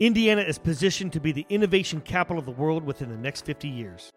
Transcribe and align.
Indiana 0.00 0.42
is 0.42 0.58
positioned 0.58 1.12
to 1.12 1.18
be 1.18 1.32
the 1.32 1.44
innovation 1.48 2.00
capital 2.00 2.38
of 2.38 2.44
the 2.44 2.52
world 2.52 2.84
within 2.84 3.08
the 3.08 3.16
next 3.16 3.44
50 3.44 3.66
years. 3.66 4.12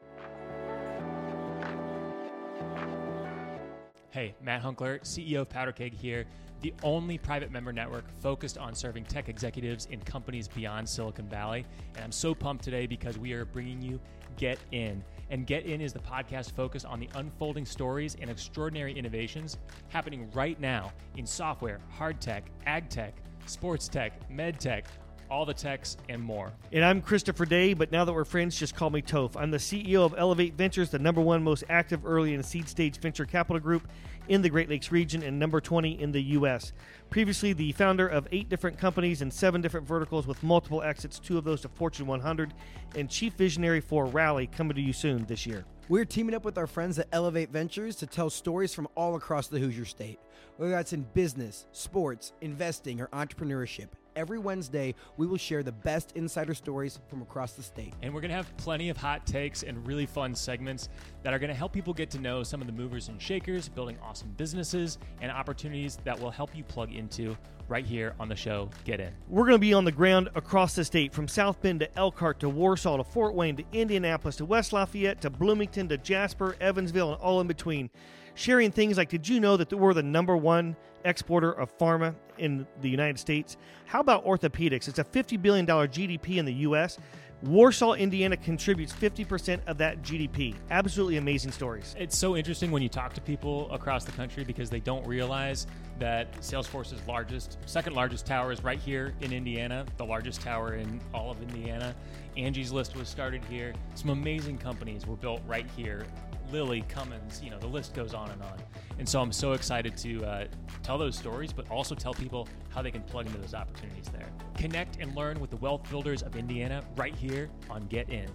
Hey, 4.12 4.36
Matt 4.44 4.62
Hunckler, 4.62 5.02
CEO 5.02 5.42
of 5.42 5.50
PowderKeg 5.50 5.92
here, 5.92 6.26
the 6.62 6.72
only 6.84 7.18
private 7.18 7.50
member 7.50 7.74
network 7.74 8.04
focused 8.22 8.60
on 8.60 8.76
serving 8.76 9.06
tech 9.06 9.28
executives 9.28 9.88
in 9.90 10.00
companies 10.02 10.48
beyond 10.48 10.88
Silicon 10.88 11.28
Valley. 11.28 11.66
And 11.96 12.04
I'm 12.04 12.12
so 12.12 12.36
pumped 12.36 12.64
today 12.64 12.86
because 12.86 13.18
we 13.18 13.34
are 13.34 13.46
bringing 13.46 13.82
you 13.82 14.00
Get 14.38 14.60
In. 14.72 15.04
And 15.32 15.48
Get 15.48 15.66
In 15.66 15.82
is 15.82 15.94
the 15.94 16.00
podcast 16.00 16.52
focused 16.52 16.86
on 16.86 17.00
the 17.00 17.10
unfolding 17.16 17.66
stories 17.66 18.16
and 18.22 18.30
extraordinary 18.30 18.94
innovations 18.94 19.58
happening 19.90 20.30
right 20.36 20.60
now 20.60 20.94
in 21.18 21.26
software, 21.26 21.80
hard 21.90 22.22
tech, 22.22 22.52
ag 22.68 22.88
tech, 22.88 23.16
sports 23.48 23.88
tech, 23.88 24.30
med 24.30 24.60
tech, 24.60 24.86
all 25.32 25.46
the 25.46 25.54
techs, 25.54 25.96
and 26.10 26.22
more. 26.22 26.52
And 26.74 26.84
I'm 26.84 27.02
Christopher 27.02 27.46
Day, 27.46 27.74
but 27.74 27.92
now 27.92 28.04
that 28.04 28.12
we're 28.12 28.26
friends, 28.26 28.60
just 28.60 28.76
call 28.76 28.90
me 28.90 29.02
Toph. 29.02 29.38
I'm 29.38 29.50
the 29.50 29.58
CEO 29.58 30.06
of 30.06 30.14
Elevate 30.18 30.56
Ventures, 30.56 30.90
the 30.90 31.00
number 31.00 31.22
one 31.22 31.42
most 31.42 31.64
active 31.70 32.06
early 32.06 32.36
and 32.36 32.46
seed 32.46 32.68
stage 32.68 33.00
venture 33.00 33.26
capital 33.26 33.62
group 33.62 33.88
in 34.28 34.42
the 34.42 34.50
Great 34.50 34.70
Lakes 34.70 34.92
region 34.92 35.24
and 35.24 35.40
number 35.40 35.62
20 35.62 36.02
in 36.02 36.12
the 36.12 36.22
U.S. 36.22 36.74
Previously, 37.10 37.54
the 37.54 37.72
founder 37.72 38.08
of 38.08 38.28
eight 38.34 38.50
different 38.50 38.78
companies 38.78 39.22
and 39.22 39.34
seven 39.34 39.62
different 39.62 39.88
verticals 39.88 40.28
with 40.28 40.44
multiple 40.44 40.82
exits, 40.82 41.18
two 41.18 41.38
of 41.38 41.46
those 41.46 41.62
to 41.62 41.70
Fortune 41.70 42.08
100, 42.08 42.54
and 42.96 43.10
chief 43.10 43.34
visionary 43.34 43.80
for 43.80 44.06
Rally, 44.06 44.48
coming 44.48 44.76
to 44.76 44.82
you 44.82 44.92
soon 44.94 45.26
this 45.26 45.46
year. 45.46 45.64
We're 45.88 46.06
teaming 46.06 46.36
up 46.36 46.44
with 46.44 46.58
our 46.58 46.68
friends 46.68 47.00
at 47.00 47.08
Elevate 47.14 47.52
Ventures 47.52 47.96
to 47.98 48.06
tell 48.06 48.30
stories 48.30 48.74
from 48.74 48.88
all 48.96 49.16
across 49.16 49.48
the 49.48 49.60
Hoosier 49.60 49.86
State, 49.86 50.20
whether 50.58 50.72
that's 50.72 50.94
in 50.94 51.06
business, 51.14 51.68
sports, 51.72 52.34
investing, 52.42 53.00
or 53.00 53.08
entrepreneurship. 53.08 53.88
Every 54.16 54.40
Wednesday, 54.40 54.94
we 55.18 55.26
will 55.26 55.38
share 55.38 55.64
the 55.64 55.72
best 55.72 56.12
insider 56.16 56.54
stories 56.54 57.00
from 57.08 57.22
across 57.22 57.54
the 57.54 57.64
state. 57.64 57.94
And 58.02 58.14
we're 58.14 58.22
going 58.22 58.30
to 58.30 58.36
have 58.36 58.56
plenty 58.58 58.90
of 58.90 58.98
hot 58.98 59.26
takes 59.26 59.64
and 59.64 59.86
really 59.88 60.06
fun 60.06 60.36
segments 60.36 60.90
that 61.24 61.34
are 61.34 61.40
going 61.40 61.50
to 61.50 61.56
help 61.56 61.72
people 61.72 61.94
get 61.94 62.10
to 62.12 62.20
know 62.20 62.44
some 62.44 62.62
of 62.62 62.68
the 62.68 62.74
movers 62.74 63.08
and 63.08 63.22
shakers, 63.22 63.70
building 63.70 63.98
awesome 64.04 64.34
businesses 64.38 64.98
and 65.22 65.32
opportunities 65.32 65.98
that 66.04 66.20
will 66.20 66.32
help 66.32 66.56
you 66.56 66.64
plug 66.64 66.94
into 66.94 67.38
right 67.68 67.86
here 67.86 68.14
on 68.20 68.28
the 68.28 68.36
show 68.36 68.70
Get 68.84 69.00
In. 69.00 69.14
We're 69.30 69.46
going 69.46 69.56
to 69.56 69.60
be 69.60 69.74
on 69.74 69.86
the 69.86 69.92
ground 69.94 70.30
across 70.36 70.76
the 70.76 70.84
state 70.84 71.14
from 71.14 71.28
South 71.28 71.62
Bend 71.62 71.80
to 71.80 71.98
Elkhart 71.98 72.42
to 72.42 72.50
Warsaw 72.50 72.98
to 72.98 73.04
Fort 73.04 73.34
Wayne 73.34 73.56
to 73.56 73.64
Indianapolis 73.72 74.36
to 74.38 74.46
West 74.46 74.74
Lafayette 74.74 75.22
to 75.22 75.30
Bloomington 75.30 75.88
to 75.88 75.98
Jasper, 75.98 76.58
Evansville, 76.60 77.14
and 77.14 77.22
all 77.22 77.40
in 77.40 77.48
between 77.48 77.90
sharing 78.34 78.72
things 78.72 78.98
like 78.98 79.10
did 79.10 79.28
you 79.28 79.40
know 79.40 79.58
that 79.58 79.72
we're 79.74 79.94
the 79.94 80.04
number 80.04 80.36
one 80.36 80.76
exporter 81.06 81.52
of 81.52 81.78
pharma 81.78 82.16
in 82.38 82.66
the 82.82 82.90
United 82.90 83.20
States? 83.20 83.58
How 83.86 84.00
about 84.00 84.26
orthopedics? 84.26 84.88
It's 84.88 85.00
a 85.00 85.04
$50 85.04 85.42
billion 85.42 85.66
GDP 85.66 86.38
in 86.38 86.46
the 86.46 86.54
U.S. 86.54 86.98
Warsaw, 87.44 87.94
Indiana 87.94 88.38
contributes 88.38 88.94
50% 88.94 89.62
of 89.66 89.80
that 89.80 90.04
GDP. 90.04 90.54
Absolutely 90.70 91.18
amazing 91.18 91.52
stories. 91.52 91.96
It's 91.98 92.16
so 92.16 92.38
interesting 92.38 92.70
when 92.70 92.84
you 92.84 92.90
talk 92.90 93.14
to 93.14 93.22
people 93.22 93.72
across 93.72 94.06
the 94.06 94.12
country 94.12 94.44
because 94.44 94.70
they 94.70 94.80
don't 94.80 95.06
realize 95.08 95.66
that 95.98 96.32
Salesforce's 96.40 97.02
largest, 97.08 97.58
second 97.66 97.94
largest 97.94 98.28
tower 98.28 98.52
is 98.52 98.64
right 98.64 98.80
here 98.80 99.16
in 99.22 99.34
Indiana, 99.34 99.86
the 99.98 100.06
largest 100.06 100.42
tower 100.42 100.76
in 100.76 101.02
all 101.16 101.32
of 101.32 101.42
Indiana. 101.42 101.96
Angie's 102.38 102.72
List 102.72 102.96
was 102.96 103.10
started 103.10 103.44
here. 103.46 103.74
Some 103.96 104.12
amazing 104.12 104.60
companies 104.60 105.08
were 105.08 105.16
built 105.16 105.42
right 105.48 105.66
here 105.76 106.06
Lilly, 106.52 106.84
Cummins, 106.90 107.42
you 107.44 107.50
know, 107.50 107.60
the 107.60 107.68
list 107.68 107.94
goes 107.94 108.14
on 108.14 108.30
and 108.30 108.42
on. 108.44 108.58
And 109.00 109.08
so 109.08 109.22
I'm 109.22 109.32
so 109.32 109.54
excited 109.54 109.98
to 109.98 110.26
uh, 110.26 110.48
tell 110.84 110.98
those 110.98 111.18
stories, 111.18 111.54
but 111.54 111.70
also 111.72 111.96
tell 111.96 112.14
people 112.14 112.48
how 112.70 112.82
they 112.82 112.92
can 112.92 113.02
plug 113.02 113.26
into 113.26 113.40
those 113.40 113.54
opportunities 113.54 114.10
there. 114.10 114.28
Connect 114.58 114.98
and 115.00 115.16
learn 115.16 115.40
with 115.40 115.50
the 115.50 115.58
wealth 115.58 115.90
builders 115.90 116.22
of 116.22 116.36
Indiana 116.36 116.84
right 116.96 117.16
here 117.16 117.50
on 117.70 117.88
Get 117.88 118.10
In. 118.10 118.30